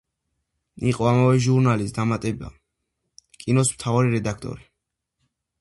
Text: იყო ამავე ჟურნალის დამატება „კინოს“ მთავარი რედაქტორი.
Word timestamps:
იყო 0.91 1.05
ამავე 1.09 1.43
ჟურნალის 1.49 1.93
დამატება 1.99 2.51
„კინოს“ 3.45 3.75
მთავარი 3.77 4.15
რედაქტორი. 4.17 4.67